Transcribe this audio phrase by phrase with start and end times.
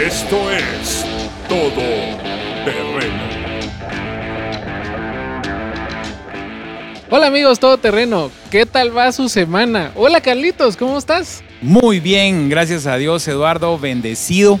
[0.00, 1.04] Esto es
[1.48, 1.82] Todo
[2.64, 3.24] Terreno.
[7.10, 9.90] Hola amigos Todo Terreno, ¿qué tal va su semana?
[9.96, 11.42] Hola Carlitos, ¿cómo estás?
[11.60, 14.60] Muy bien, gracias a Dios, Eduardo, bendecido.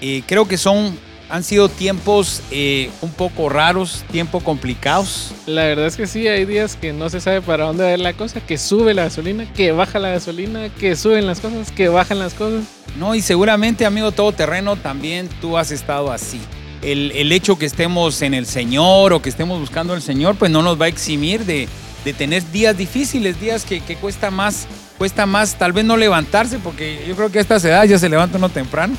[0.00, 0.96] Eh, creo que son,
[1.30, 5.32] han sido tiempos eh, un poco raros, tiempos complicados.
[5.46, 7.92] La verdad es que sí, hay días que no se sabe para dónde va a
[7.92, 11.70] ir la cosa, que sube la gasolina, que baja la gasolina, que suben las cosas,
[11.70, 12.64] que bajan las cosas.
[12.98, 16.40] No, y seguramente, amigo todoterreno, también tú has estado así.
[16.82, 20.50] El, el hecho que estemos en el Señor o que estemos buscando al Señor, pues
[20.50, 21.68] no nos va a eximir de,
[22.04, 24.66] de tener días difíciles, días que, que cuesta más,
[24.98, 28.08] cuesta más tal vez no levantarse, porque yo creo que a estas edades ya se
[28.08, 28.96] levanta uno temprano,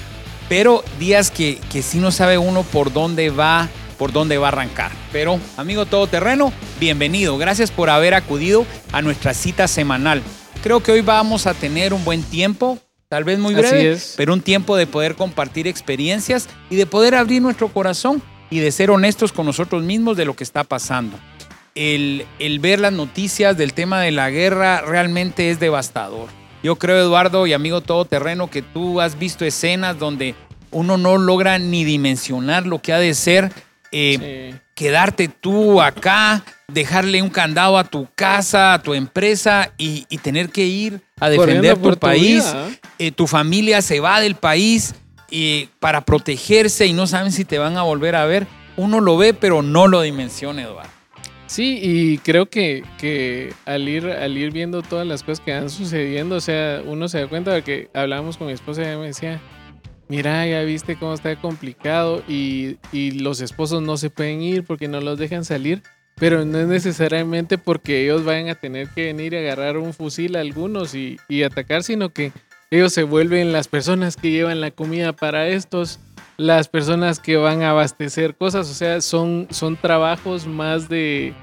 [0.52, 4.52] pero días que, que sí no sabe uno por dónde va, por dónde va a
[4.52, 4.92] arrancar.
[5.14, 7.38] Pero, amigo todoterreno, bienvenido.
[7.38, 10.22] Gracias por haber acudido a nuestra cita semanal.
[10.62, 12.78] Creo que hoy vamos a tener un buen tiempo,
[13.08, 17.42] tal vez muy breve, pero un tiempo de poder compartir experiencias y de poder abrir
[17.42, 21.18] nuestro corazón y de ser honestos con nosotros mismos de lo que está pasando.
[21.76, 26.41] El, el ver las noticias del tema de la guerra realmente es devastador.
[26.64, 30.36] Yo creo, Eduardo y amigo todoterreno, que tú has visto escenas donde
[30.70, 33.52] uno no logra ni dimensionar lo que ha de ser
[33.92, 34.60] eh, Sí.
[34.74, 40.50] quedarte tú acá, dejarle un candado a tu casa, a tu empresa y, y tener
[40.50, 42.46] que ir a defender tu país.
[42.56, 42.80] ¿eh?
[43.00, 44.96] Eh, tu familia se va del país
[45.30, 48.48] eh, para protegerse y no saben si te van a volver a ver.
[48.78, 50.90] Uno lo ve, pero no lo dimensiona, Eduardo.
[51.52, 55.70] Sí, y creo que, que al, ir, al ir viendo todas las cosas que van
[55.70, 58.98] sucediendo, o sea, uno se da cuenta de que hablábamos con mi esposa y ella
[58.98, 59.42] me decía,
[60.08, 64.88] mira, ya viste cómo está complicado y, y los esposos no se pueden ir porque
[64.88, 65.84] no los dejan salir,
[66.16, 70.38] pero no es necesariamente porque ellos vayan a tener que venir y agarrar un fusil
[70.38, 72.32] a algunos y, y atacar, sino que
[72.70, 76.00] ellos se vuelven las personas que llevan la comida para estos,
[76.42, 81.34] las personas que van a abastecer cosas, o sea, son, son trabajos más de,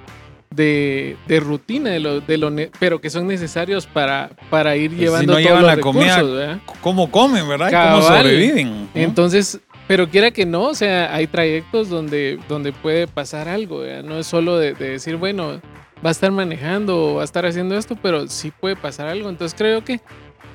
[0.50, 5.00] de, de rutina, de lo, de lo pero que son necesarios para, para ir Pues
[5.00, 6.60] llevando si no todos llevan los la comida.
[6.80, 7.70] ¿Cómo comen, verdad?
[7.70, 8.70] ¿Y ¿Cómo sobreviven?
[8.70, 8.88] ¿no?
[8.94, 14.02] Entonces, pero quiera que no, o sea, hay trayectos donde, donde puede pasar algo, ¿verdad?
[14.02, 15.60] no es solo de, de decir, bueno,
[16.04, 19.28] va a estar manejando o va a estar haciendo esto, pero sí puede pasar algo.
[19.28, 20.00] Entonces creo que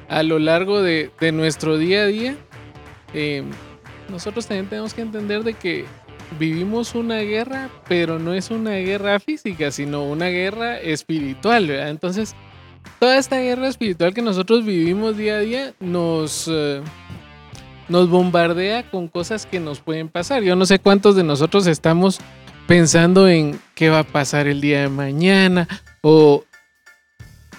[0.09, 2.35] a lo largo de, de nuestro día a día,
[3.13, 3.43] eh,
[4.09, 5.85] nosotros también tenemos que entender de que
[6.39, 11.69] vivimos una guerra, pero no es una guerra física, sino una guerra espiritual.
[11.69, 12.35] Entonces,
[12.99, 16.47] toda esta guerra espiritual que nosotros vivimos día a día nos...
[16.51, 16.81] eh,
[17.89, 20.41] nos bombardea con cosas que nos pueden pasar.
[20.41, 22.19] Yo no sé cuántos de nosotros estamos
[22.65, 25.67] pensando en qué va a pasar el día de mañana
[26.01, 26.43] o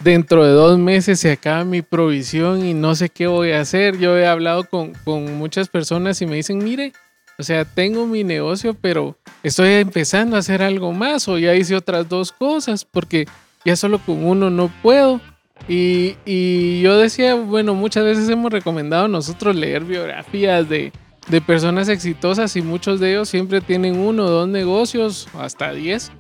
[0.01, 3.99] dentro de dos meses se acaba mi provisión y no sé qué voy a hacer.
[3.99, 6.93] Yo he hablado con, con muchas personas y me dicen, mire,
[7.39, 11.75] o sea, tengo mi negocio, pero estoy empezando a hacer algo más o ya hice
[11.75, 13.27] otras dos cosas porque
[13.65, 15.21] ya solo con uno no puedo.
[15.69, 20.93] Y, y yo decía, bueno, muchas veces hemos recomendado nosotros leer biografías de,
[21.29, 26.13] de personas exitosas y muchos de ellos siempre tienen uno dos negocios, hasta diez,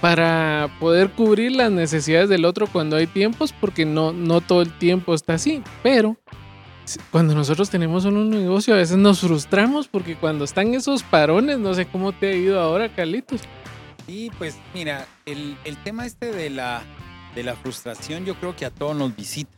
[0.00, 4.76] para poder cubrir las necesidades del otro cuando hay tiempos, porque no, no todo el
[4.78, 5.62] tiempo está así.
[5.82, 6.16] Pero
[7.10, 11.58] cuando nosotros tenemos solo un negocio, a veces nos frustramos porque cuando están esos parones,
[11.58, 13.40] no sé cómo te ha ido ahora, Carlitos.
[14.06, 16.82] Sí, pues mira, el, el tema este de la,
[17.34, 19.50] de la frustración yo creo que a todos nos visita.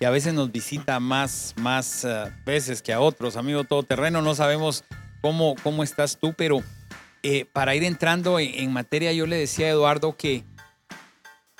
[0.00, 3.36] Y a veces nos visita más, más eh, veces que a otros.
[3.36, 4.84] Amigo todoterreno, no sabemos
[5.20, 6.62] cómo, cómo estás tú, pero
[7.22, 10.44] eh, para ir entrando en, en materia, yo le decía a Eduardo que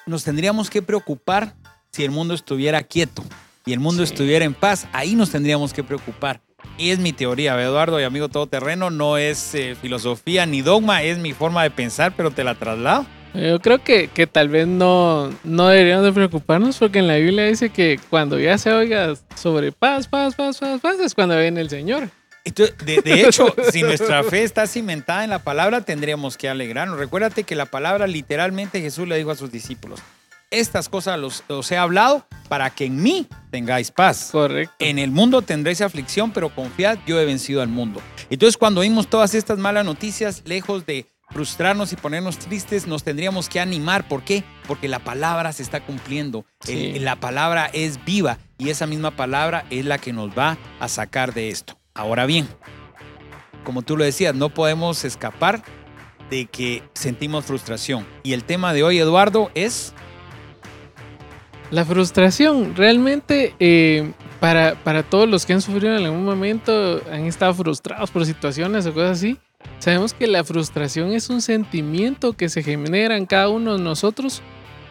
[0.07, 1.55] nos tendríamos que preocupar
[1.93, 3.25] si el mundo estuviera quieto
[3.67, 4.13] y el mundo Sí.
[4.13, 4.87] estuviera en paz.
[4.93, 6.41] Ahí nos tendríamos que preocupar.
[6.77, 11.19] Y es mi teoría, Eduardo y amigo todoterreno, no es eh, filosofía ni dogma, es
[11.19, 13.07] mi forma de pensar, pero te la traslado.
[13.35, 17.45] Yo creo que, que tal vez no, no deberíamos de preocuparnos porque en la Biblia
[17.45, 21.61] dice que cuando ya se oiga sobre paz, paz, paz, paz, paz, es cuando viene
[21.61, 22.09] el Señor.
[22.45, 26.99] Entonces, de, de hecho, si nuestra fe está cimentada en la palabra, tendríamos que alegrarnos.
[26.99, 30.01] Recuérdate que la palabra literalmente Jesús le dijo a sus discípulos,
[30.51, 34.31] estas cosas los, os he hablado para que en mí tengáis paz.
[34.33, 34.75] Correcto.
[34.79, 38.01] En el mundo tendréis aflicción, pero confiad, yo he vencido al mundo.
[38.31, 43.51] Entonces, cuando oímos todas estas malas noticias, lejos de frustrarnos y ponernos tristes, nos tendríamos
[43.51, 44.09] que animar.
[44.09, 44.43] ¿Por qué?
[44.67, 46.47] Porque la palabra se está cumpliendo.
[46.65, 46.93] Sí.
[46.97, 50.89] El- la palabra es viva y esa misma palabra es la que nos va a
[50.89, 51.79] sacar de esto.
[51.99, 52.47] Ahora bien,
[53.65, 55.65] como tú lo decías, no podemos escapar
[56.31, 58.07] de que sentimos frustración.
[58.23, 59.93] Y el tema de hoy, Eduardo, es...
[61.73, 67.25] La frustración, realmente, eh, para, para todos los que han sufrido en algún momento, han
[67.25, 69.37] estado frustrados por situaciones o cosas así,
[69.81, 74.41] sabemos que la frustración es un sentimiento que se genera en cada uno de nosotros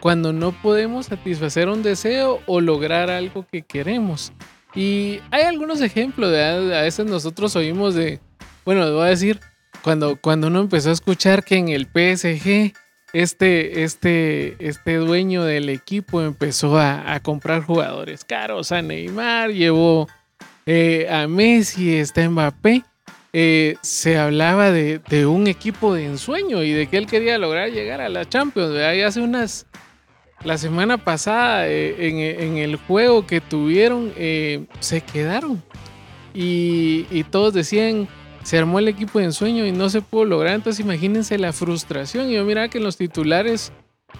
[0.00, 4.30] cuando no podemos satisfacer un deseo o lograr algo que queremos.
[4.78, 8.20] Y hay algunos ejemplos, de, a veces nosotros oímos de,
[8.64, 9.40] bueno, voy a decir,
[9.82, 12.72] cuando, cuando uno empezó a escuchar que en el PSG
[13.12, 20.06] este, este, este dueño del equipo empezó a, comprar jugadores caros, a Neymar, llevó
[20.64, 22.84] eh, a Messi, está Mbappé.
[23.32, 28.00] Eh, se hablaba de, un equipo de ensueño y de que él quería lograr llegar
[28.00, 28.76] a la Champions.
[28.76, 29.66] Y hace unas,
[30.44, 32.08] la semana pasada eh,
[32.40, 34.12] en, el juego que tuvieron,
[34.80, 35.62] se quedaron.
[36.34, 38.08] Y, y todos decían,
[38.42, 40.54] se armó el equipo de ensueño y no se pudo lograr.
[40.54, 42.30] Entonces imagínense la frustración.
[42.30, 43.72] Y yo miraba que en los titulares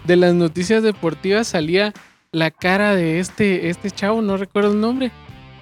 [0.03, 1.93] de las noticias deportivas salía
[2.31, 5.11] la cara de este, este chavo, no recuerdo el nombre,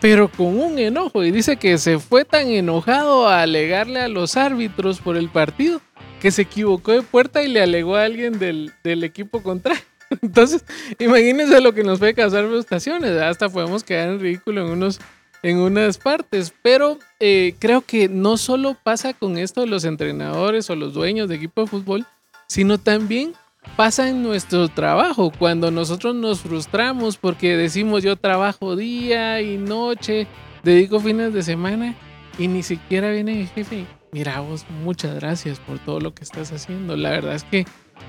[0.01, 1.23] pero con un enojo.
[1.23, 5.81] Y dice que se fue tan enojado a alegarle a los árbitros por el partido
[6.19, 9.81] que se equivocó de puerta y le alegó a alguien del, del equipo contrario.
[10.21, 10.63] Entonces,
[10.99, 13.19] imagínense lo que nos puede causar frustraciones.
[13.21, 14.99] Hasta podemos quedar en ridículo en unos
[15.43, 20.75] en unas partes, pero eh, creo que no solo pasa con esto los entrenadores o
[20.75, 22.05] los dueños de equipo de fútbol,
[22.47, 23.33] sino también
[23.75, 30.27] pasa en nuestro trabajo, cuando nosotros nos frustramos porque decimos yo trabajo día y noche,
[30.63, 31.95] dedico fines de semana
[32.39, 33.85] y ni siquiera viene el jefe.
[34.11, 36.95] Mira vos, muchas gracias por todo lo que estás haciendo.
[36.95, 37.65] La verdad es que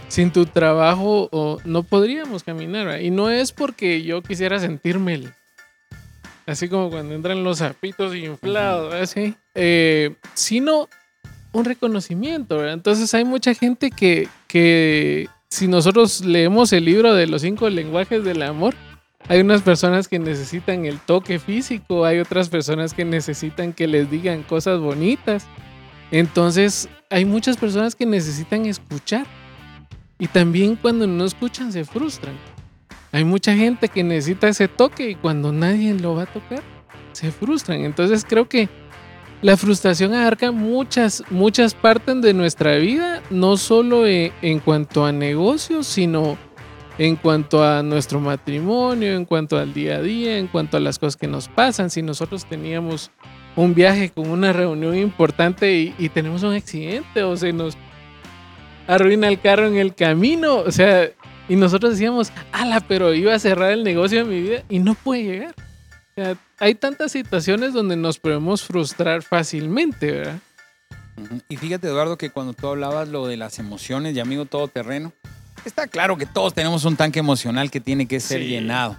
[0.08, 3.00] sin tu trabajo no podríamos caminar.
[3.00, 5.32] Y no es porque yo quisiera sentirme el,
[6.46, 10.88] así como cuando entran los zapitos inflados, así, eh, sino
[11.52, 12.74] un reconocimiento, ¿verdad?
[12.74, 18.24] Entonces hay mucha gente que, que si nosotros leemos el libro de los cinco lenguajes
[18.24, 18.74] del amor,
[19.28, 24.10] hay unas personas que necesitan el toque físico, hay otras personas que necesitan que les
[24.10, 25.46] digan cosas bonitas.
[26.10, 29.26] Entonces, hay muchas personas que necesitan escuchar.
[30.18, 32.34] Y también cuando no escuchan se frustran.
[33.12, 36.62] Hay mucha gente que necesita ese toque y cuando nadie lo va a tocar,
[37.12, 37.84] se frustran.
[37.84, 38.68] Entonces creo que
[39.40, 45.12] la frustración abarca muchas, muchas partes de nuestra vida, no solo en, en cuanto a
[45.12, 46.36] negocios, sino
[46.98, 50.98] en cuanto a nuestro matrimonio, en cuanto al día a día, en cuanto a las
[50.98, 51.90] cosas que nos pasan.
[51.90, 53.12] Si nosotros teníamos
[53.54, 57.76] un viaje con una reunión importante y, y tenemos un accidente o se nos
[58.88, 61.10] arruina el carro en el camino, o sea,
[61.48, 64.94] y nosotros decíamos, ala, pero iba a cerrar el negocio de mi vida y no
[64.94, 65.54] puede llegar.
[66.16, 70.38] O sea, hay tantas situaciones donde nos podemos frustrar fácilmente, ¿verdad?
[71.48, 75.12] Y fíjate, Eduardo, que cuando tú hablabas lo de las emociones y amigo todoterreno,
[75.64, 78.96] está claro que todos tenemos un tanque emocional que tiene que ser llenado.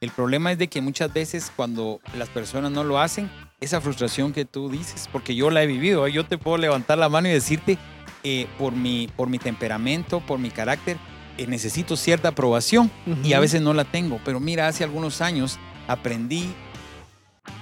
[0.00, 3.30] El problema es de que muchas veces cuando las personas no lo hacen,
[3.60, 6.12] esa frustración que tú dices, porque yo la he vivido, ¿eh?
[6.12, 7.78] yo te puedo levantar la mano y decirte,
[8.24, 10.96] eh, por, mi, por mi temperamento, por mi carácter,
[11.36, 12.90] eh, necesito cierta aprobación
[13.22, 14.20] y a veces no la tengo.
[14.24, 16.52] Pero mira, hace algunos años aprendí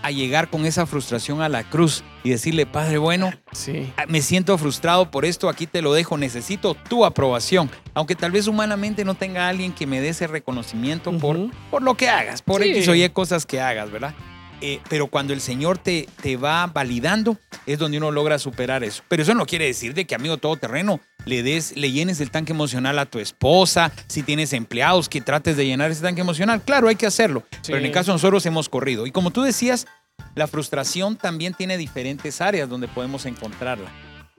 [0.02, 3.92] a llegar con esa frustración a la cruz y decirle, Padre bueno, sí.
[3.96, 7.70] Ah, me siento frustrado por esto, aquí te lo dejo, necesito tu aprobación.
[7.94, 11.94] Aunque tal vez humanamente no tenga alguien que me dé ese reconocimiento por, por lo
[11.96, 14.14] que hagas, por X o Y cosas que hagas, ¿verdad?
[14.60, 19.02] Eh, pero cuando el Señor te, te va validando, es donde uno logra superar eso.
[19.08, 22.52] Pero eso no quiere decir de que, amigo todoterreno, le des, le llenes el tanque
[22.52, 26.62] emocional a tu esposa, si tienes empleados, que trates de llenar ese tanque emocional.
[26.62, 27.42] Claro, hay que hacerlo.
[27.66, 29.06] Pero en el caso de nosotros hemos corrido.
[29.06, 29.86] Y como tú decías,
[30.34, 33.90] la frustración también tiene diferentes áreas donde podemos encontrarla.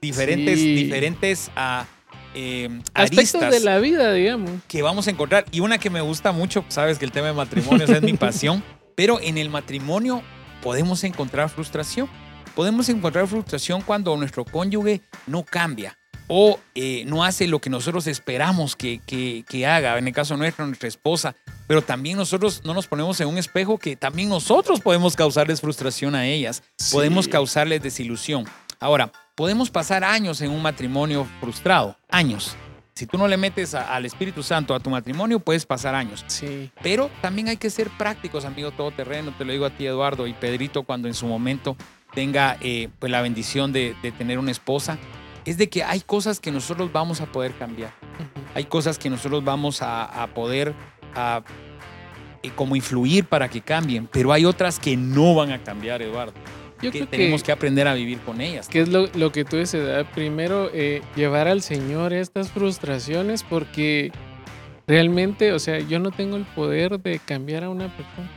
[0.01, 1.85] Diferentes, diferentes a, ah,
[2.33, 4.51] eh, aspectos de la vida, digamos.
[4.67, 5.45] Que vamos a encontrar.
[5.51, 8.63] Y una que me gusta mucho, sabes que el tema de matrimonios es mi pasión.
[8.97, 10.23] Pero en el matrimonio
[10.63, 12.09] podemos encontrar frustración.
[12.55, 15.95] Podemos encontrar frustración cuando nuestro cónyuge no cambia
[16.27, 20.65] o eh, no hace lo que nosotros esperamos que, que, haga, en el caso nuestro,
[20.65, 21.35] nuestra esposa,
[21.67, 26.15] pero también nosotros no nos ponemos en un espejo que también nosotros podemos causarles frustración
[26.15, 28.45] a ellas, podemos causarles desilusión.
[28.79, 32.57] Ahora, podemos pasar años en un matrimonio frustrado, años,
[32.97, 36.25] si tú no le metes al Espíritu Santo a tu matrimonio, puedes pasar años.
[36.25, 36.71] Sí.
[36.81, 39.31] Pero también hay que ser prácticos, amigo todoterreno.
[39.37, 41.77] Te lo digo a ti, Eduardo, y Pedrito, cuando en su momento
[42.15, 44.97] tenga eh, pues la bendición de, tener una esposa,
[45.45, 47.93] es de que hay cosas que nosotros vamos a poder cambiar.
[48.55, 50.73] Hay cosas que nosotros vamos a, poder
[51.15, 56.33] eh, como influir para que cambien, pero hay otras que no van a cambiar, Eduardo.
[56.81, 58.67] Yo que tenemos que, aprender a vivir con ellas.
[58.67, 64.11] Que es lo, que tú dices, primero eh, llevar al Señor estas frustraciones porque
[64.85, 68.29] realmente, o sea, yo no tengo el poder de cambiar a una persona,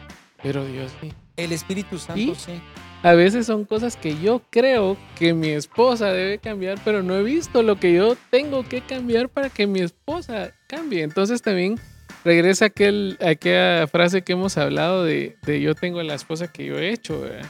[0.43, 1.13] pero Dios sí.
[1.37, 2.61] El Espíritu Santo, Y- sí.
[3.03, 7.23] A veces son cosas que yo creo que mi esposa debe cambiar, pero no he
[7.23, 11.03] visto lo que yo tengo que cambiar para que mi esposa cambie.
[11.03, 11.81] Entonces también
[12.27, 16.79] regresa aquel, aquella frase que hemos hablado de, de yo tengo la esposa que yo
[16.79, 17.23] he hecho.
[17.23, 17.49] ¿verdad?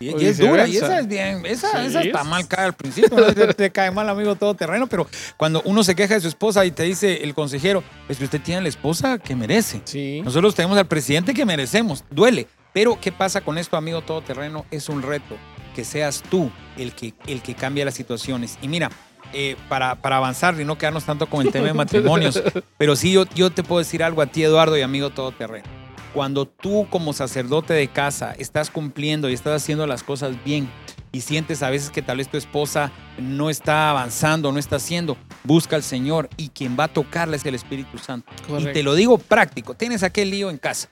[0.00, 2.72] Y, es dura, y esa es bien, esa, Sí, esa está es- mal cae al
[2.74, 6.28] principio, te, te cae mal amigo todo terreno, pero cuando uno se queja de su
[6.28, 9.80] esposa y te dice el consejero, es que usted tiene la esposa que merece.
[9.84, 10.20] Sí.
[10.24, 12.46] Nosotros tenemos al presidente que merecemos, duele.
[12.72, 14.64] Pero, ¿qué pasa con esto, amigo todoterreno?
[14.70, 15.36] Es un reto,
[15.74, 18.56] que seas tú el que, el que cambia las situaciones.
[18.62, 18.90] Y mira,
[19.32, 22.40] eh, para, para avanzar y no quedarnos tanto con el tema de matrimonios,
[22.76, 25.66] pero sí yo, yo te puedo decir algo a ti, Eduardo, y amigo todoterreno.
[26.14, 30.68] Cuando tú como sacerdote de casa estás cumpliendo y estás haciendo las cosas bien
[31.12, 35.16] y sientes a veces que tal vez tu esposa no está avanzando, no está haciendo,
[35.44, 38.30] busca al Señor y quien va a tocarla es el Espíritu Santo.
[38.58, 40.88] Y te lo digo práctico, tienes aquel lío en casa.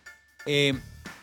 [0.47, 0.75] Eh,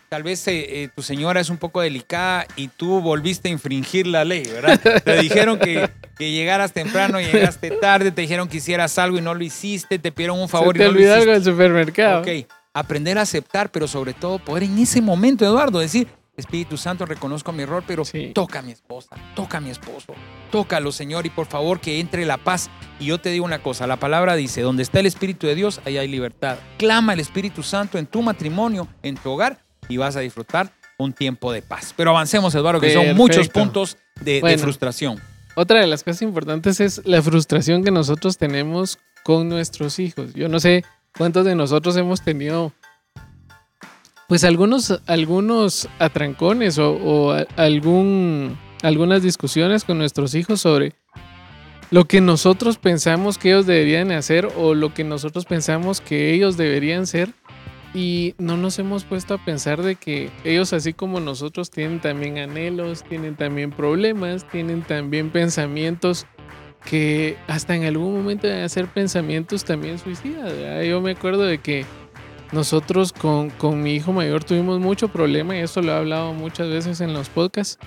[0.09, 4.05] tal vez eh, eh, tu señora es un poco delicada y tú volviste a infringir
[4.05, 4.79] la ley, ¿verdad?
[5.03, 9.33] Te dijeron que, que llegaras temprano, llegaste tarde, te dijeron que hicieras algo y no
[9.33, 11.19] lo hiciste, te pidieron un favor Se te y no lo hiciste.
[11.19, 12.21] algo del supermercado.
[12.21, 12.27] Ok,
[12.73, 17.51] aprender a aceptar, pero sobre todo poder en ese momento, Eduardo, decir, Espíritu Santo, reconozco
[17.51, 18.31] mi error, pero Sí.
[18.33, 20.15] toca a mi esposa, toca a mi esposo,
[20.51, 22.71] tócalo, Señor, y por favor que entre la paz.
[22.99, 25.79] Y yo te digo una cosa, la palabra dice, donde está el Espíritu de Dios,
[25.85, 26.57] ahí hay libertad.
[26.79, 31.13] Clama el Espíritu Santo en tu matrimonio, en tu hogar, y vas a disfrutar un
[31.13, 31.93] tiempo de paz.
[31.95, 35.19] Pero avancemos, Eduardo, que son muchos puntos de, de frustración.
[35.55, 40.33] Otra de las cosas importantes es la frustración que nosotros tenemos con nuestros hijos.
[40.33, 40.83] Yo no sé
[41.17, 42.73] cuántos de nosotros hemos tenido,
[44.27, 50.93] pues algunos, algunos atrancones o, algún, algunas discusiones con nuestros hijos sobre
[51.91, 56.57] lo que nosotros pensamos que ellos deberían hacer o lo que nosotros pensamos que ellos
[56.57, 57.29] deberían ser.
[57.95, 62.39] Y no nos hemos puesto a pensar de que ellos, así como nosotros, tienen también
[62.39, 66.25] anhelos, tienen también problemas, tienen también pensamientos
[66.85, 70.53] que hasta en algún momento a ser pensamientos también suicidas.
[70.85, 71.85] Yo me acuerdo de que
[72.51, 76.69] nosotros con, con mi hijo mayor tuvimos mucho problema y esto lo he hablado muchas
[76.69, 77.79] veces en los podcasts.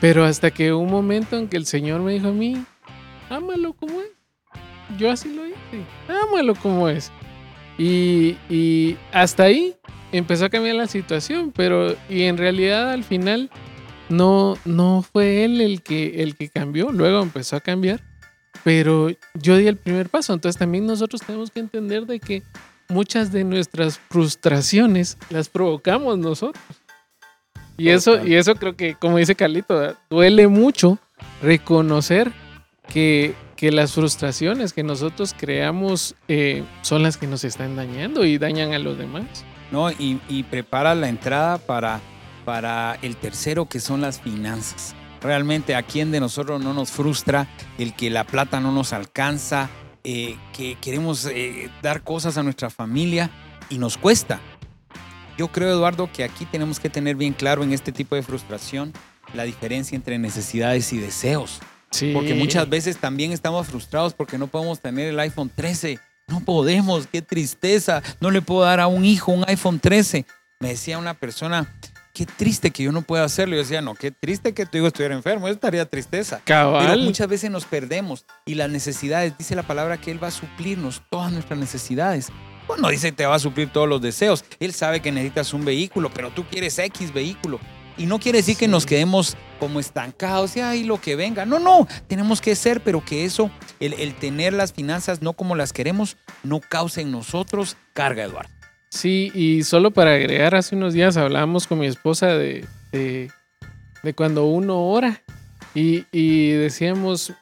[0.00, 2.64] Pero hasta que un momento en que el Señor me dijo a mí,
[3.30, 4.10] ámalo como es.
[4.98, 7.12] Yo así lo hice, ámalo como es.
[7.78, 9.74] Y, y hasta ahí
[10.10, 13.50] empezó a cambiar la situación, pero y en realidad al final
[14.08, 18.02] no, no fue él el que, el que cambió, luego empezó a cambiar,
[18.64, 22.42] pero yo di el primer paso, entonces también nosotros tenemos que entender de que
[22.88, 26.62] muchas de nuestras frustraciones las provocamos nosotros.
[27.76, 30.98] Y eso, y eso creo que, como dice Carlito, duele mucho
[31.42, 32.30] reconocer
[32.88, 38.38] que, que las frustraciones que nosotros creamos eh, son las que nos están dañando y
[38.38, 39.44] dañan a los demás.
[39.72, 39.90] ¿no?
[39.90, 42.00] Y, y prepara la entrada para,
[42.44, 44.94] para el tercero, que son las finanzas.
[45.22, 47.48] Realmente, ¿a quién de nosotros no nos frustra
[47.78, 49.70] el que la plata no nos alcanza,
[50.02, 53.30] eh, que queremos eh, dar cosas a nuestra familia
[53.70, 54.40] y nos cuesta?
[55.38, 58.92] Yo creo, Eduardo, que aquí tenemos que tener bien claro en este tipo de frustración
[59.32, 61.60] la diferencia entre necesidades y deseos.
[61.90, 62.10] Sí.
[62.12, 65.98] Porque muchas veces también estamos frustrados porque no podemos tener el iPhone 13.
[66.28, 68.02] No podemos, qué tristeza.
[68.20, 70.26] No le puedo dar a un hijo un iPhone 13.
[70.60, 71.74] Me decía una persona,
[72.12, 73.54] qué triste que yo no pueda hacerlo.
[73.56, 75.46] Yo decía, no, qué triste que tu hijo estuviera enfermo.
[75.48, 76.40] Eso estaría tristeza.
[76.44, 77.00] Pero Cabal.
[77.00, 81.02] muchas veces nos perdemos y las necesidades, dice la palabra que Él va a suplirnos
[81.10, 82.28] todas nuestras necesidades.
[82.66, 84.44] Pues no dice que te va a suplir todos los deseos.
[84.60, 87.58] Él sabe que necesitas un vehículo, pero tú quieres X vehículo.
[87.98, 88.70] Y no quiere decir que Sí.
[88.70, 91.44] nos quedemos como estancados y ahí lo que venga.
[91.44, 93.50] No, no, tenemos que ser, pero que eso,
[93.80, 98.50] el, el tener las finanzas no como las queremos, no cause en nosotros carga, Eduardo.
[98.94, 103.30] Sí, y solo para agregar, hace unos días hablábamos con mi esposa de, de,
[104.02, 105.22] de cuando uno ora
[105.74, 107.32] y, y decíamos,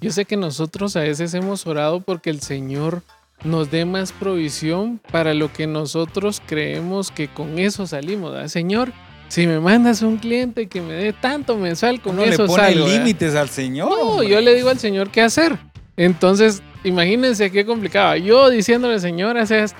[0.00, 3.02] yo sé que nosotros a veces hemos orado porque el Señor
[3.44, 8.32] nos dé más provisión para lo que nosotros creemos que con eso salimos.
[8.32, 8.48] ¿verdad?
[8.48, 8.94] Señor,
[9.28, 12.62] si me mandas un cliente que me dé tanto mensual, con Uno le eso pone
[12.62, 12.88] salgo.
[12.88, 13.90] límites al Señor.
[13.90, 14.28] No, hombre.
[14.30, 15.58] yo le digo al Señor qué hacer.
[15.98, 18.16] Entonces, imagínense qué complicado.
[18.16, 19.78] Yo diciéndole, Señor, hace esto.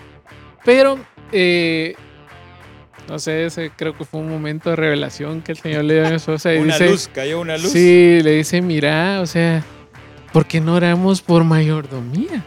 [0.64, 0.98] Pero,
[1.32, 1.94] eh,
[3.08, 6.06] no sé, ese creo que fue un momento de revelación que el Señor le dio
[6.06, 6.54] a mi esposa.
[6.54, 7.70] Y Una dice, luz, cayó una luz.
[7.72, 9.64] Sí, le dice, mira, o sea,
[10.32, 12.44] ¿por qué no oramos por mayordomía?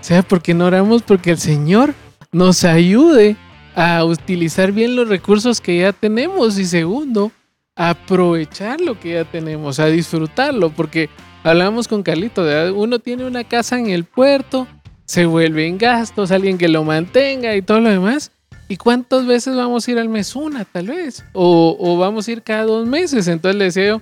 [0.00, 1.94] O sea, ¿por qué no oramos porque el Señor
[2.32, 3.36] nos ayude
[3.74, 6.58] a utilizar bien los recursos que ya tenemos?
[6.58, 7.30] Y segundo,
[7.76, 11.08] a aprovechar lo que ya tenemos, a disfrutarlo, porque
[11.42, 12.72] hablamos con Carlito, ¿verdad?
[12.72, 14.66] uno tiene una casa en el puerto,
[15.12, 18.30] se vuelven gastos, alguien que lo mantenga y todo lo demás.
[18.66, 20.34] ¿Y cuántas veces vamos a ir al mes?
[20.34, 21.22] Una, tal vez.
[21.34, 23.28] O, o vamos a ir cada dos meses.
[23.28, 24.00] Entonces le decía yo,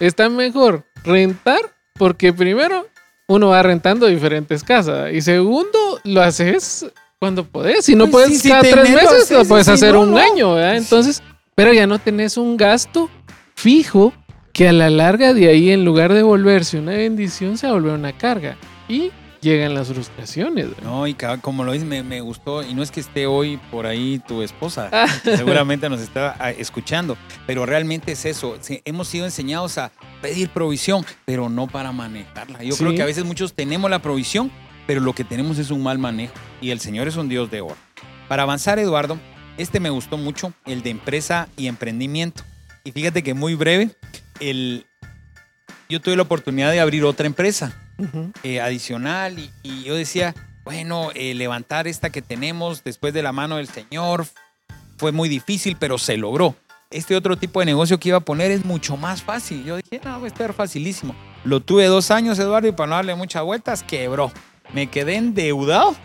[0.00, 1.60] está mejor rentar
[1.98, 2.86] porque primero
[3.28, 6.86] uno va rentando diferentes casas y segundo lo haces
[7.18, 7.84] cuando podés.
[7.84, 10.12] Si no Pues puedes si cada tres meses, haces, lo puedes si hacer no, un
[10.12, 10.16] no.
[10.16, 10.78] año, ¿verdad?
[10.78, 11.22] Entonces,
[11.54, 13.10] pero ya no tenés un gasto
[13.56, 14.14] fijo
[14.54, 18.16] que a la larga de ahí, en lugar de volverse una bendición, se vuelve una
[18.16, 18.56] carga.
[18.88, 19.10] Y
[19.46, 20.66] llegan las frustraciones.
[20.82, 23.86] No, y como lo dices, me, me gustó, y no es que esté hoy por
[23.86, 25.06] ahí tu esposa, Ah.
[25.22, 31.04] seguramente nos está ah, escuchando, pero realmente es eso, hemos sido enseñados a pedir provisión,
[31.24, 32.62] pero no para manejarla.
[32.62, 32.82] Yo Sí.
[32.84, 34.50] creo que a veces muchos tenemos la provisión,
[34.86, 37.60] pero lo que tenemos es un mal manejo, y el Señor es un Dios de
[37.60, 37.76] oro.
[38.28, 39.18] Para avanzar, Eduardo,
[39.58, 42.42] este me gustó mucho, el de empresa y emprendimiento.
[42.84, 43.90] Y fíjate que muy breve,
[44.40, 44.86] el,
[45.88, 47.74] yo tuve la oportunidad de abrir otra empresa
[48.42, 50.34] Eh, adicional y, y yo decía,
[50.64, 54.26] bueno, eh, levantar esta que tenemos después de la mano del Señor
[54.98, 56.56] fue muy difícil, pero se logró.
[56.90, 59.64] Este otro tipo de negocio que iba a poner es mucho más fácil.
[59.64, 61.14] Yo dije, no, va a estar facilísimo.
[61.44, 64.32] Lo tuve dos años, Eduardo, y para no darle muchas vueltas, quebró.
[64.72, 65.96] Me quedé endeudado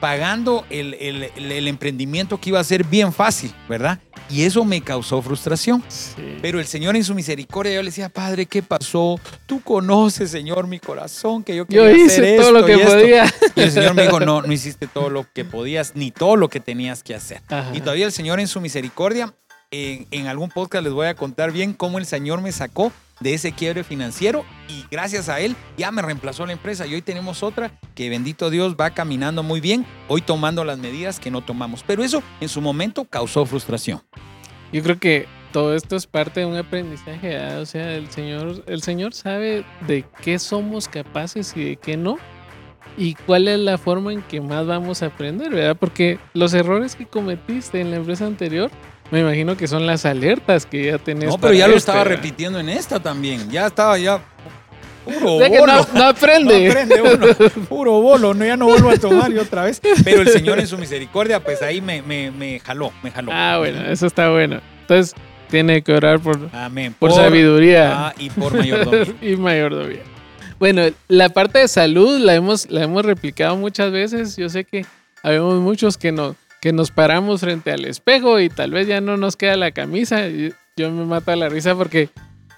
[0.00, 4.00] pagando el, el- el- el emprendimiento que iba a ser bien fácil, ¿verdad?
[4.30, 5.82] Y eso me causó frustración.
[5.88, 6.36] Sí.
[6.40, 9.18] Pero el Señor en su misericordia, yo le decía, Padre, ¿qué pasó?
[9.46, 12.80] Tú conoces, Señor, mi corazón, que yo quería Yo hacer hice todo lo que y
[12.80, 12.92] esto".
[12.92, 13.34] podía.
[13.56, 16.48] Y el Señor me dijo, no, no hiciste todo lo que podías, ni todo lo
[16.48, 17.42] que tenías que hacer.
[17.48, 17.70] Ajá.
[17.74, 19.34] Y todavía el Señor en su misericordia,
[19.72, 23.34] en, en algún podcast les voy a contar bien cómo el Señor me sacó de
[23.34, 27.42] ese quiebre financiero y gracias a Él ya me reemplazó la empresa y hoy tenemos
[27.42, 31.84] otra que bendito Dios va caminando muy bien, hoy tomando las medidas que no tomamos.
[31.86, 34.00] Pero eso en su momento causó frustración.
[34.72, 38.82] Yo creo que todo esto es parte de un aprendizaje, o sea, el Señor, el
[38.82, 42.18] Señor sabe de qué somos capaces y de qué no,
[42.96, 45.76] y cuál es la forma en que más vamos a aprender, ¿verdad?
[45.76, 48.70] Porque los errores que cometiste en la empresa anterior,
[49.10, 51.30] me imagino que son las alertas que ya tenés.
[51.30, 53.50] No, pero ya lo esta, estaba repitiendo en esta también.
[53.50, 54.20] Ya estaba ya
[55.04, 55.66] puro que bolo.
[55.66, 56.64] no, no aprende.
[56.64, 57.66] No aprende uno.
[57.68, 59.80] Puro bolo, no, ya no vuelvo a tomar y otra vez.
[60.04, 63.32] Pero el Señor en su misericordia, pues ahí me, me, me jaló, me jaló.
[63.32, 64.60] Ah, bueno, eso está bueno.
[64.82, 65.14] Entonces,
[65.50, 66.94] tiene que orar por, Amén.
[66.98, 68.08] por, sabiduría.
[68.08, 69.14] Ah, y por mayordomía.
[69.22, 70.02] y mayordomía.
[70.58, 74.36] Bueno, la parte de salud la hemos, la hemos replicado muchas veces.
[74.36, 74.84] Yo sé que
[75.22, 79.16] habemos muchos que, no, que nos paramos frente al espejo y tal vez ya no
[79.16, 80.28] nos queda la camisa.
[80.76, 82.10] Yo me mata la risa porque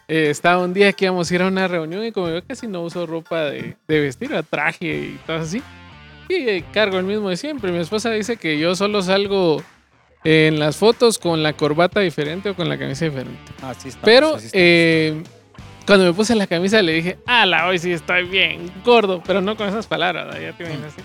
[0.08, 2.66] eh, estaba un día que íbamos a ir a una reunión y como yo casi
[2.66, 5.62] no uso ropa de, de vestir, a traje y todo así.
[6.28, 7.70] Y eh, cargo el mismo de siempre.
[7.72, 9.62] Mi esposa dice que yo solo salgo
[10.24, 13.40] en las fotos con la corbata diferente o con la camisa diferente.
[13.62, 15.22] Así estamos, Pero así eh,
[15.86, 19.56] cuando me puse la camisa le dije, ala, hoy sí estoy bien gordo, pero no
[19.56, 21.02] con esas palabras, ya te imaginas así,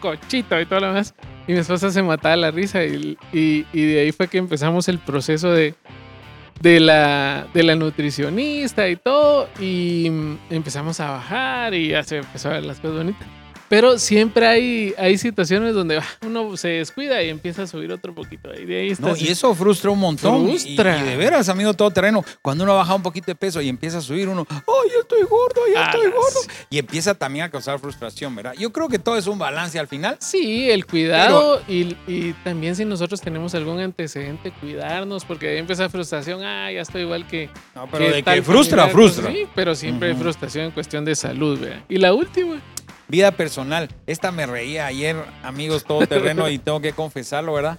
[0.00, 1.14] cochito y todo lo demás.
[1.48, 4.88] Y mi esposa se mataba la risa y, y- y de ahí fue que empezamos
[4.88, 5.74] el proceso de,
[6.60, 12.18] de, la, de la nutricionista y todo y mm, empezamos a bajar y ya se
[12.18, 13.28] empezó a ver las cosas bonitas.
[13.68, 18.14] Pero siempre hay, hay situaciones donde ah, uno se descuida y empieza a subir otro
[18.14, 18.48] poquito.
[18.54, 20.48] Y de ahí está No, y eso frustra un montón.
[20.48, 20.98] Y- Frustra.
[20.98, 24.00] Y, de veras, amigo todoterreno, cuando uno baja un poquito de peso y empieza a
[24.00, 26.40] subir, uno, ¡ay, ya estoy gordo, ya Ah, estoy gordo!
[26.42, 26.48] sí.
[26.70, 28.54] Y empieza también a causar frustración, ¿verdad?
[28.58, 30.16] Yo creo que todo es un balance al final.
[30.20, 35.88] Sí, el cuidado y, y también si nosotros tenemos algún antecedente, cuidarnos, porque ahí empieza
[35.88, 37.50] frustración, ah, ya estoy igual que...
[37.74, 39.24] No, pero de que frustra, familiar, frustra.
[39.24, 41.84] pues, sí, pero siempre hay frustración en cuestión de salud, vea.
[41.88, 42.60] Y la última,
[43.08, 43.88] Vida personal.
[44.06, 47.78] Esta me reía ayer, amigos todoterreno, y tengo que confesarlo, ¿verdad?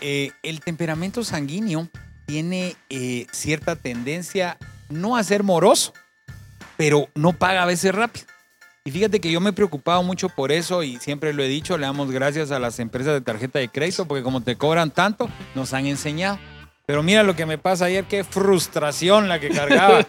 [0.00, 1.88] Eh, el temperamento sanguíneo
[2.26, 5.92] tiene eh, cierta tendencia no a ser moroso,
[6.76, 8.26] pero no paga a veces rápido.
[8.84, 11.76] Y fíjate que yo me he preocupado mucho por eso y siempre lo he dicho,
[11.76, 15.28] le damos gracias a las empresas de tarjeta de crédito porque como te cobran tanto,
[15.54, 16.38] nos han enseñado.
[16.86, 20.06] Pero mira lo que me pasa ayer, qué frustración la que cargaba.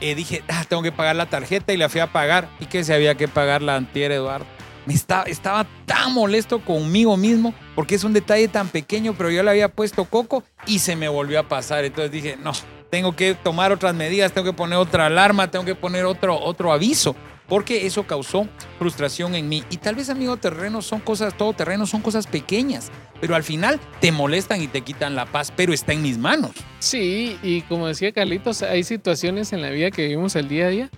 [0.00, 2.48] Eh, dije, ah, tengo que pagar la tarjeta y la fui a pagar.
[2.60, 4.46] Y que se había que pagar la antier, Eduardo.
[4.86, 9.42] Me estaba, estaba tan molesto conmigo mismo porque es un detalle tan pequeño, pero yo
[9.42, 11.84] le había puesto coco y se me volvió a pasar.
[11.84, 12.52] Entonces dije, no,
[12.90, 16.72] tengo que tomar otras medidas, tengo que poner otra alarma, tengo que poner otro, otro
[16.72, 17.14] aviso,
[17.50, 19.64] porque eso causó frustración en mí.
[19.70, 23.80] Y tal vez, amigo terreno, son cosas, todo terreno son cosas pequeñas, pero al final
[24.00, 26.52] te molestan y te quitan la paz, pero está en mis manos.
[26.78, 30.70] sí, y como decía Carlitos, hay situaciones en la vida que vivimos el día a
[30.70, 30.90] día,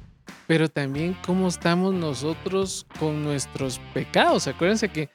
[0.47, 4.47] pero también cómo estamos nosotros con nuestros pecados.
[4.47, 5.09] Acuérdense que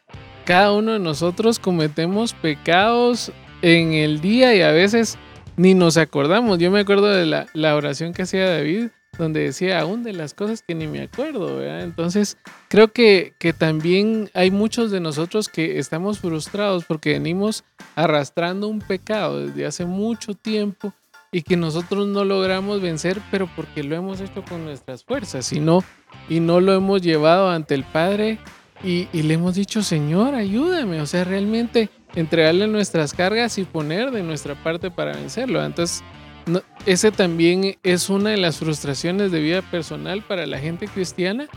[0.43, 5.19] cada uno de nosotros cometemos pecados en el día y a veces
[5.55, 6.57] ni nos acordamos.
[6.57, 10.33] Yo me acuerdo de la, la oración que hacía David donde decía aún de las
[10.33, 11.81] cosas que ni me acuerdo, ¿verdad?
[11.81, 17.63] Entonces, creo que, que también hay muchos de nosotros que estamos frustrados porque venimos
[17.95, 20.93] arrastrando un pecado desde hace mucho tiempo
[21.31, 25.59] y que nosotros no logramos vencer, pero porque lo hemos hecho con nuestras fuerzas y
[25.59, 25.83] no,
[26.29, 28.39] y no lo hemos llevado ante el Padre
[28.83, 34.11] y, y le hemos dicho, Señor, ayúdame, o sea, realmente entregarle nuestras cargas y poner
[34.11, 35.63] de nuestra parte para vencerlo.
[35.63, 36.03] Entonces,
[36.47, 41.47] no- ese también es una de las frustraciones de vida personal para la gente cristiana,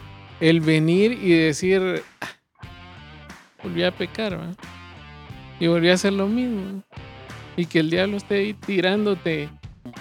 [0.40, 2.28] el venir y decir, "Ah,
[3.62, 4.50] volví a pecar, ¿va?
[5.58, 6.82] y volví a hacer lo mismo.
[7.56, 9.50] Y que el diablo esté ahí tirándote,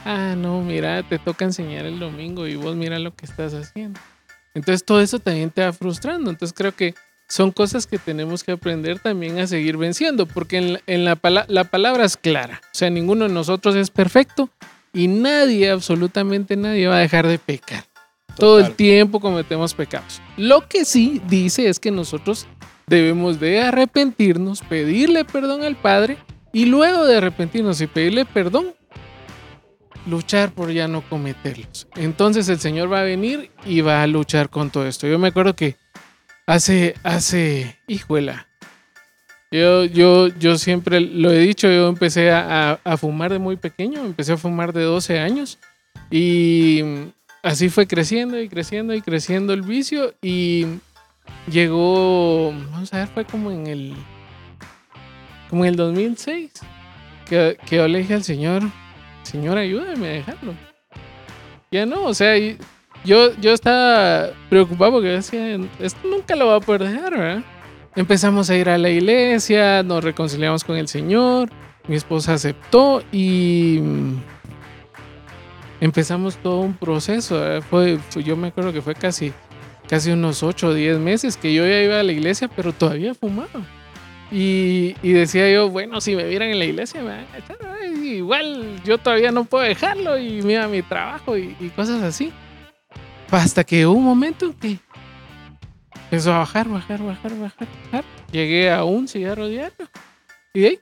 [0.06, 4.00] ah, no, mira, te toca enseñar el domingo y vos mira lo que estás haciendo.
[4.54, 6.30] Entonces todo eso también te va frustrando.
[6.32, 6.94] Entonces creo que
[7.28, 11.16] son cosas que tenemos que aprender también a seguir venciendo, porque en la, en la
[11.18, 12.62] pala- la palabra es clara.
[12.64, 14.50] O sea, ninguno de nosotros es perfecto
[14.94, 17.84] y nadie, absolutamente nadie va a dejar de pecar.
[18.36, 20.22] Todo el tiempo cometemos pecados.
[20.38, 22.48] Lo que sí dice es que nosotros
[22.88, 26.18] debemos de arrepentirnos, pedirle perdón al Padre
[26.54, 28.74] y luego de arrepentirnos y pedirle perdón,
[30.08, 31.88] luchar por ya no cometerlos.
[31.96, 35.08] Entonces el Señor va a venir y va a luchar con todo esto.
[35.08, 35.76] Yo me acuerdo que
[36.48, 38.49] hace, hace, hijuela,
[39.52, 44.02] yo, yo, yo siempre lo he dicho, yo empecé a, a- fumar de muy pequeño,
[44.06, 45.58] empecé a fumar de 12 años
[46.12, 46.84] y
[47.44, 50.66] así fue creciendo y creciendo y creciendo el vicio y
[51.52, 53.94] llegó, vamos a ver, fue como en el,
[55.50, 56.52] como en el 2006
[57.28, 58.64] que, que yo le dije al Señor,
[59.24, 60.54] Señor, ayúdame a dejarlo.
[61.72, 62.36] Ya no, o sea,
[63.06, 67.44] yo, yo estaba preocupado porque decía, esto nunca lo va a poder dejar, ¿verdad?
[67.96, 71.50] Empezamos a ir a la iglesia, nos reconciliamos con el Señor,
[71.88, 74.14] mi esposa aceptó y mm,
[75.82, 77.62] empezamos todo un proceso.
[77.70, 79.34] Fue, fue- yo me acuerdo que fue casi,
[79.90, 83.14] casi unos 8 o 10 meses que yo ya iba a la iglesia, pero todavía
[83.14, 83.50] fumaba.
[84.32, 87.58] Y, y decía yo, bueno, si me vieran en la iglesia, me echar,
[88.04, 92.32] igual yo todavía no puedo dejarlo y mira mi trabajo y, y cosas así.
[93.32, 94.78] Hasta que hubo un momento en que
[96.12, 98.04] empezó a bajar, bajar, bajar, bajar, bajar.
[98.32, 99.88] Llegué a un cigarro diario
[100.54, 100.80] y de ahí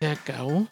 [0.00, 0.66] se acabó.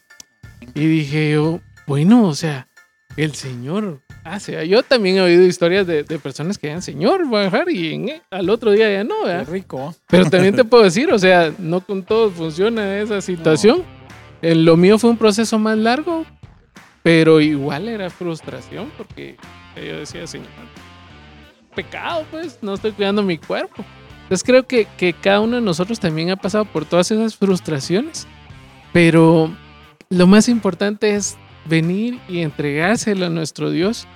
[0.74, 2.68] Y dije yo, bueno, o sea,
[3.16, 4.68] el Señor hace.
[4.68, 8.50] Yo también he oído historias de, de personas que dan Señor, dejar y en- al
[8.50, 9.94] otro día ya no, rico.
[10.08, 13.82] Pero también te puedo decir, o sea, no con todos funciona esa situación.
[14.42, 16.24] En lo mío fue un proceso más largo,
[17.02, 19.36] pero igual era frustración porque
[19.76, 20.48] yo decía, Señor,
[21.74, 23.84] pecado, pues, no estoy cuidando mi cuerpo.
[24.22, 28.26] Entonces creo que, que cada uno de nosotros también ha pasado por todas esas frustraciones,
[28.92, 29.50] pero
[30.08, 34.06] lo más importante es venir y entregárselo a nuestro Dios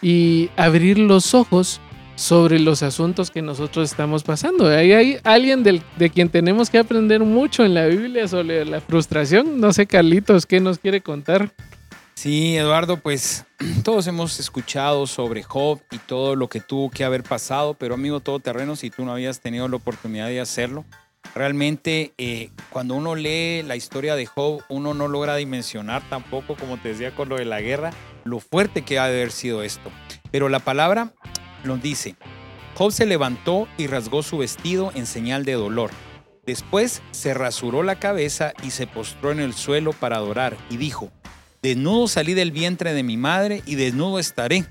[0.00, 1.80] y abrir los ojos
[2.16, 4.68] sobre los asuntos que nosotros estamos pasando.
[4.68, 8.80] Ahí hay alguien del- de quien tenemos que aprender mucho en la Biblia sobre la
[8.80, 9.58] frustración.
[9.60, 11.50] No sé, Carlitos, ¿qué nos quiere contar?
[12.22, 13.46] Sí, Eduardo, pues
[13.82, 18.20] todos hemos escuchado sobre Job y todo lo que tuvo que haber pasado, pero amigo
[18.20, 20.84] todoterreno, si tú no habías tenido la oportunidad de hacerlo,
[21.34, 26.78] realmente eh, cuando uno lee la historia de Job, uno no logra dimensionar tampoco, como
[26.78, 27.90] te decía con lo de la guerra,
[28.22, 29.90] lo fuerte que ha de haber sido esto.
[30.30, 31.12] Pero la palabra
[31.64, 32.14] nos dice,
[32.76, 35.90] Job se levantó y rasgó su vestido en señal de dolor.
[36.46, 41.10] Después se rasuró la cabeza y se postró en el suelo para adorar y dijo,
[41.62, 44.64] Desnudo salí del vientre de mi madre y desnudo estaré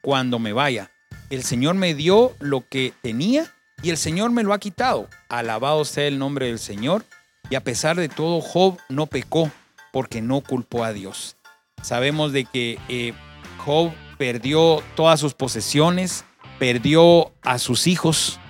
[0.00, 0.90] cuando me vaya.
[1.28, 5.10] El Señor me dio lo que tenía y el Señor me lo ha quitado.
[5.28, 7.04] Alabado sea el nombre del Señor.
[7.50, 9.50] Y a pesar de todo, Job no pecó
[9.92, 11.36] porque no culpó a Dios.
[11.82, 13.12] Sabemos de que eh,
[13.58, 16.24] Job perdió todas sus posesiones,
[16.58, 18.40] perdió a sus hijos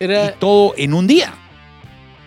[0.00, 0.08] y
[0.40, 1.32] todo en un día.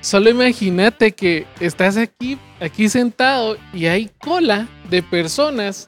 [0.07, 5.87] Solo imagínate que estás aquí, aquí sentado y hay cola de personas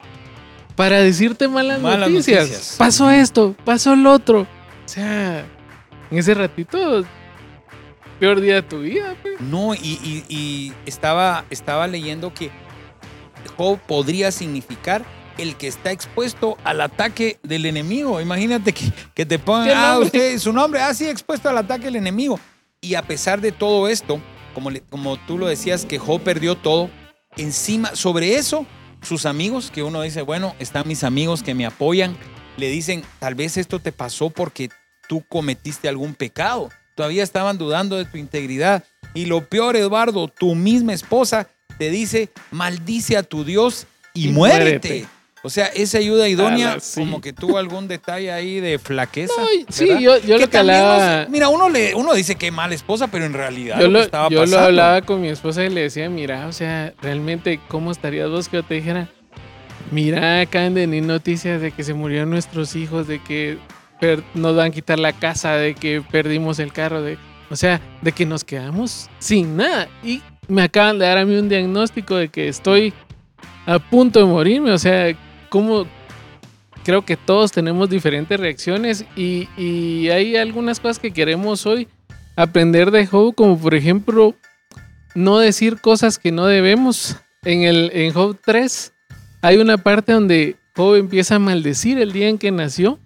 [0.76, 2.42] para decirte malas, Malas noticias.
[2.48, 2.74] noticias.
[2.78, 4.42] Pasó esto, pasó el otro.
[4.42, 5.44] O sea,
[6.10, 7.04] en ese ratito,
[8.18, 9.14] peor día de tu vida.
[9.22, 9.40] pues.
[9.40, 12.50] No, y, y- y estaba, estaba leyendo que
[13.56, 15.04] Job podría significar
[15.38, 18.20] el que está expuesto al ataque del enemigo.
[18.20, 21.84] Imagínate que, que te pongan, ¿Qué ah, usted, su nombre, ah, sí, expuesto al ataque
[21.86, 22.38] del enemigo.
[22.82, 24.20] Y a pesar de todo esto,
[24.54, 26.90] como, le- como tú lo decías, que Job perdió todo,
[27.36, 28.66] encima, sobre eso,
[29.02, 32.16] sus amigos, que uno dice, bueno, están mis amigos que me apoyan,
[32.56, 34.70] le dicen, tal vez esto te pasó porque
[35.08, 36.70] tú cometiste algún pecado.
[36.94, 38.84] Todavía estaban dudando de tu integridad.
[39.14, 44.32] Y lo peor, Eduardo, tu misma esposa te dice, maldice a tu Dios y, Y
[44.32, 44.88] muérete.
[44.88, 45.06] muérete.
[45.42, 47.00] O sea, esa ayuda idónea, sí.
[47.00, 49.32] como que tuvo algún detalle ahí de flaqueza.
[49.38, 51.26] No, sí, yo, yo Que lo que hablaba.
[51.30, 54.04] mira, uno, le, uno dice que mala esposa, pero en realidad Yo, lo, lo, que
[54.04, 57.90] estaba yo lo hablaba con mi esposa y le decía, mira, o sea, realmente, ¿cómo
[57.90, 59.08] estarías vos que yo te dijera?
[59.90, 63.58] Mira, acaban de venir noticias de que se murieron nuestros hijos, de que
[64.34, 67.16] nos van a quitar la casa, de que perdimos el carro, de,
[67.50, 69.88] o sea, de que nos quedamos sin nada.
[70.04, 72.92] Y me acaban de dar a mí un diagnóstico de que estoy
[73.66, 75.14] a punto de morirme, o sea,
[75.50, 75.86] ¿cómo?
[76.82, 81.86] Creo que todos tenemos diferentes reacciones y, y hay algunas cosas que queremos hoy
[82.36, 84.34] aprender de Job, como por ejemplo,
[85.14, 87.16] no decir cosas que no debemos.
[87.42, 88.92] En, el, en Job 3
[89.42, 92.98] hay una parte donde Job empieza a maldecir el día en que nació.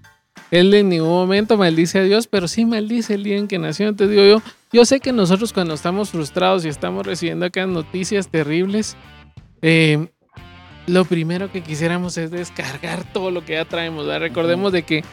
[0.51, 3.89] Él en ningún momento maldice a Dios, pero sí maldice el día en que nació.
[3.89, 8.29] Entonces digo yo, yo sé que nosotros cuando estamos frustrados y estamos recibiendo acá noticias
[8.29, 8.97] terribles,
[9.63, 10.09] eh,
[10.87, 14.07] lo primero que quisiéramos es descargar todo lo que ya traemos.
[14.07, 14.21] ¿verdad?
[14.21, 15.05] Recordemos de que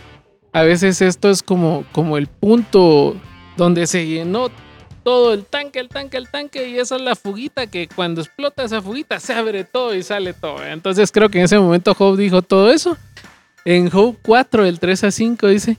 [0.53, 3.15] a veces esto es como, como el punto
[3.57, 4.49] donde se llenó
[5.03, 8.63] todo el tanque, el tanque, el tanque, y esa es la fuguita que cuando explota
[8.63, 10.63] esa fuguita se abre todo y sale todo.
[10.63, 12.97] Entonces creo que en ese momento Job dijo todo eso.
[13.65, 15.77] En Job 4, del 3 a 5, dice,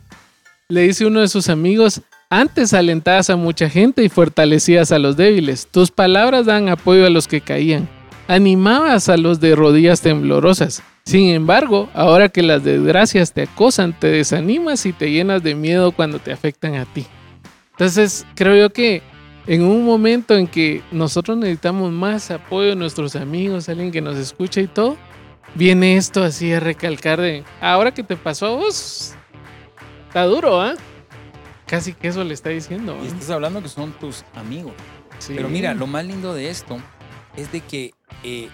[0.69, 2.01] le dice uno de sus amigos,
[2.31, 5.67] antes alentabas a mucha gente y fortalecías a los débiles.
[5.71, 7.89] Tus palabras dan apoyo a los que caían.
[8.29, 10.83] Animabas a los de rodillas temblorosas.
[11.05, 15.93] Sin embargo, ahora que las desgracias te acosan, te desanimas y te llenas de miedo
[15.93, 17.07] cuando te afectan a ti.
[17.73, 19.03] Entonces, creo yo que
[19.47, 24.17] en un momento en que nosotros necesitamos más apoyo de nuestros amigos, alguien que nos
[24.17, 24.97] escucha y todo,
[25.57, 29.15] viene esto así a recalcar de, ahora que te pasó a vos,
[30.07, 30.75] está duro, ¿ah?
[31.67, 32.97] Casi que eso le está diciendo.
[33.03, 33.09] Y ¿ah?
[33.09, 34.75] estás hablando que son tus amigos.
[35.19, 35.33] Sí.
[35.35, 36.79] Pero mira, lo más lindo de esto
[37.37, 38.49] es de que eh,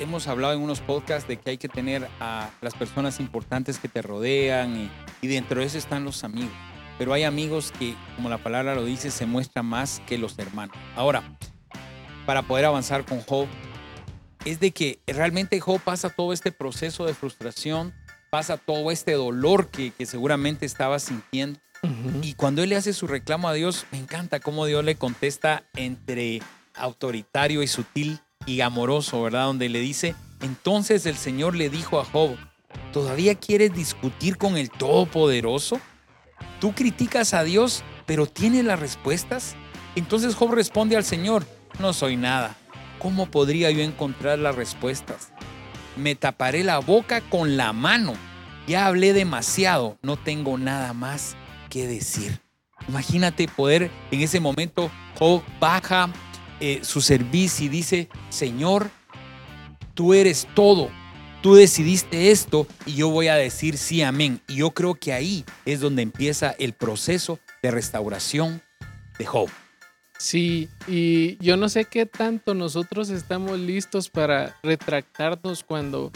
[0.00, 3.88] hemos hablado en unos podcasts de que hay que tener a las personas importantes que
[3.88, 4.90] te rodean y,
[5.22, 6.52] y dentro de eso están los amigos.
[6.98, 10.76] Pero hay amigos que, como la palabra lo dice, se muestran más que los hermanos.
[10.96, 11.22] Ahora,
[12.26, 13.46] para poder avanzar con Job,
[14.44, 17.94] es de que realmente Job pasa todo este proceso de frustración,
[18.30, 21.60] pasa todo este dolor que, que seguramente estaba sintiendo.
[22.22, 25.62] Y cuando él le hace su reclamo a Dios, me encanta cómo Dios le contesta
[25.76, 26.42] entre
[26.78, 29.46] autoritario y sutil y amoroso, ¿verdad?
[29.46, 32.36] Donde le dice, entonces el Señor le dijo a Job,
[32.92, 35.80] ¿todavía quieres discutir con el Todopoderoso?
[36.60, 39.54] ¿Tú criticas a Dios, pero tienes las respuestas?
[39.96, 41.44] Entonces Job responde al Señor,
[41.78, 42.56] no soy nada.
[42.98, 45.32] ¿Cómo podría yo encontrar las respuestas?
[45.96, 48.14] Me taparé la boca con la mano.
[48.66, 51.36] Ya hablé demasiado, no tengo nada más
[51.70, 52.40] que decir.
[52.88, 56.10] Imagínate poder en ese momento, Job baja
[56.60, 58.90] eh, su servicio y dice, Señor,
[59.94, 60.90] tú eres todo,
[61.42, 64.40] tú decidiste esto y yo voy a decir sí, amén.
[64.48, 68.62] Y yo creo que ahí es donde empieza el proceso de restauración
[69.18, 69.48] de Job.
[70.18, 76.10] Sí, y yo no sé qué tanto nosotros estamos listos para retractarnos cuando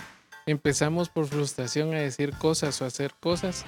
[0.47, 3.65] empezamos por frustración a decir cosas o hacer cosas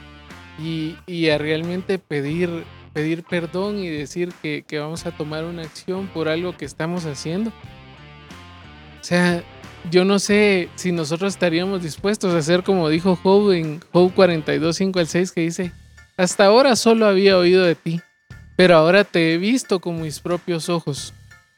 [0.59, 5.63] y, y a realmente pedir, pedir perdón y decir que, que vamos a tomar una
[5.63, 7.51] acción por algo que estamos haciendo.
[7.51, 9.45] O sea,
[9.91, 14.75] yo no sé si nosotros estaríamos dispuestos a hacer como dijo Job en Job 42,
[14.75, 15.73] 5 al 6, que dice,
[16.17, 18.01] hasta ahora solo había oído de ti
[18.57, 21.13] pero ahora te he visto con mis propios ojos.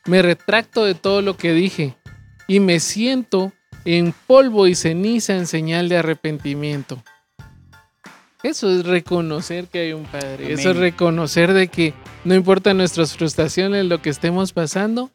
[0.07, 1.95] Me retracto de todo lo que dije
[2.47, 3.53] y me siento
[3.85, 7.03] en polvo y ceniza en señal de arrepentimiento.
[8.43, 10.53] Eso es reconocer que hay un Padre.
[10.53, 10.81] Eso es Amén.
[10.81, 11.95] reconocer de que
[12.25, 15.11] no importa nuestras frustraciones, lo que estemos pasando,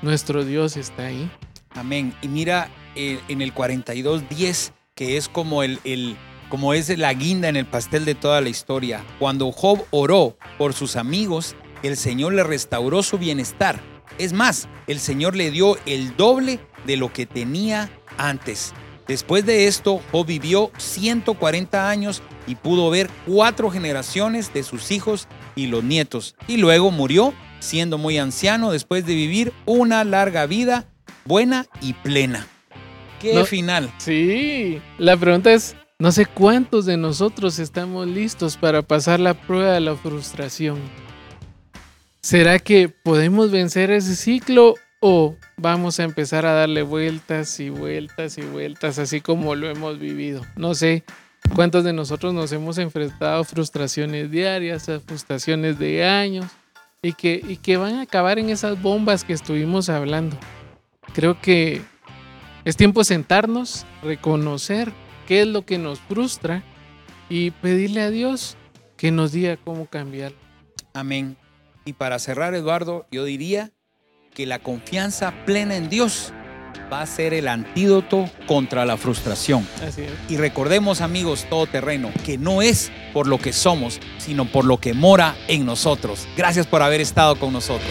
[0.00, 1.30] nuestro Dios está ahí.
[1.70, 2.12] Amén.
[2.22, 6.16] Y mira eh, en el 42.10, que es como el, el-
[6.48, 9.02] como es la guinda en el pastel de toda la historia.
[9.18, 13.80] Cuando Job oró por sus amigos, el Señor le restauró su bienestar.
[14.18, 18.74] Es más, el Señor le dio el doble de lo que tenía antes.
[19.12, 25.28] Después de esto, Job vivió 140 años y pudo ver cuatro generaciones de sus hijos
[25.54, 26.34] y los nietos.
[26.48, 30.86] Y luego murió siendo muy anciano después de vivir una larga vida
[31.26, 32.46] buena y plena.
[33.20, 33.44] ¿Qué No.
[33.44, 33.92] final?
[33.98, 39.72] Sí, la pregunta es, no sé cuántos de nosotros estamos listos para pasar la prueba
[39.74, 40.78] de la frustración.
[42.22, 48.38] ¿Será que podemos vencer ese ciclo o vamos a empezar a darle vueltas y vueltas
[48.38, 50.42] y vueltas así como lo hemos vivido?
[50.56, 51.04] No sé
[51.54, 56.46] cuántos de nosotros nos hemos enfrentado a frustraciones diarias, a frustraciones de años
[57.02, 60.36] y que, y que van a acabar en esas bombas que estuvimos hablando.
[61.14, 61.82] Creo que
[62.64, 64.92] es tiempo de sentarnos, reconocer
[65.26, 66.62] qué es lo que nos frustra
[67.28, 68.56] y pedirle a Dios
[68.96, 70.32] que nos diga cómo cambiar.
[70.94, 71.36] Amén.
[71.84, 73.72] Y para cerrar, Eduardo, yo diría
[74.34, 76.32] que la confianza plena en Dios
[76.92, 79.66] va a ser el antídoto contra la frustración.
[79.86, 80.10] Así es.
[80.28, 84.94] Y recordemos, amigos todoterreno, que no es por lo que somos, sino por lo que
[84.94, 86.26] mora en nosotros.
[86.36, 87.90] Gracias por haber estado con nosotros.